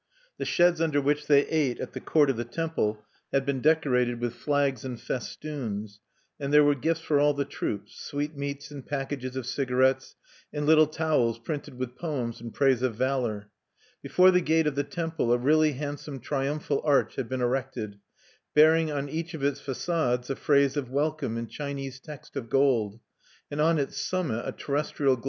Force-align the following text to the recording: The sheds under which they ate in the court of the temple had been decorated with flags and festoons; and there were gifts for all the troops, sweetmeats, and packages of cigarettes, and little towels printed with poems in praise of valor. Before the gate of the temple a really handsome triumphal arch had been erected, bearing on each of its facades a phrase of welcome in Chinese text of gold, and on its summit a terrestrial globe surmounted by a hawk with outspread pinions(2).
The 0.39 0.45
sheds 0.45 0.81
under 0.81 0.99
which 0.99 1.27
they 1.27 1.45
ate 1.45 1.77
in 1.79 1.87
the 1.93 1.99
court 1.99 2.31
of 2.31 2.35
the 2.35 2.43
temple 2.43 3.05
had 3.31 3.45
been 3.45 3.61
decorated 3.61 4.19
with 4.19 4.33
flags 4.33 4.83
and 4.83 4.99
festoons; 4.99 5.99
and 6.39 6.51
there 6.51 6.63
were 6.63 6.73
gifts 6.73 7.01
for 7.01 7.19
all 7.19 7.35
the 7.35 7.45
troops, 7.45 8.01
sweetmeats, 8.03 8.71
and 8.71 8.83
packages 8.83 9.35
of 9.35 9.45
cigarettes, 9.45 10.15
and 10.51 10.65
little 10.65 10.87
towels 10.87 11.37
printed 11.37 11.77
with 11.77 11.95
poems 11.95 12.41
in 12.41 12.49
praise 12.49 12.81
of 12.81 12.95
valor. 12.95 13.51
Before 14.01 14.31
the 14.31 14.41
gate 14.41 14.65
of 14.65 14.73
the 14.73 14.83
temple 14.83 15.31
a 15.31 15.37
really 15.37 15.73
handsome 15.73 16.19
triumphal 16.19 16.81
arch 16.83 17.15
had 17.15 17.29
been 17.29 17.41
erected, 17.41 17.99
bearing 18.55 18.91
on 18.91 19.07
each 19.07 19.35
of 19.35 19.43
its 19.43 19.61
facades 19.61 20.31
a 20.31 20.35
phrase 20.35 20.75
of 20.75 20.89
welcome 20.89 21.37
in 21.37 21.45
Chinese 21.45 21.99
text 21.99 22.35
of 22.35 22.49
gold, 22.49 22.99
and 23.51 23.61
on 23.61 23.77
its 23.77 23.97
summit 24.01 24.41
a 24.47 24.51
terrestrial 24.51 24.51
globe 24.51 24.61
surmounted 24.63 24.63
by 24.63 24.65
a 24.65 24.65
hawk 24.65 24.67
with 24.67 24.79
outspread 24.79 25.05
pinions(2). 25.05 25.19